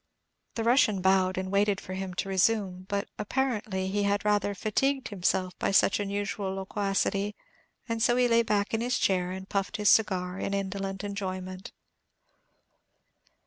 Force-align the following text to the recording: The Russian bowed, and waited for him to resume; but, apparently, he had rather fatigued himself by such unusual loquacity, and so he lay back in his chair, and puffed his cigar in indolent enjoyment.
The 0.55 0.63
Russian 0.63 0.99
bowed, 0.99 1.37
and 1.37 1.51
waited 1.51 1.79
for 1.79 1.93
him 1.93 2.15
to 2.15 2.27
resume; 2.27 2.87
but, 2.89 3.07
apparently, 3.19 3.87
he 3.89 4.01
had 4.01 4.25
rather 4.25 4.55
fatigued 4.55 5.09
himself 5.09 5.53
by 5.59 5.69
such 5.69 5.99
unusual 5.99 6.55
loquacity, 6.55 7.35
and 7.87 8.01
so 8.01 8.15
he 8.15 8.27
lay 8.27 8.41
back 8.41 8.73
in 8.73 8.81
his 8.81 8.97
chair, 8.97 9.29
and 9.29 9.47
puffed 9.47 9.77
his 9.77 9.89
cigar 9.91 10.39
in 10.39 10.55
indolent 10.55 11.03
enjoyment. 11.03 11.71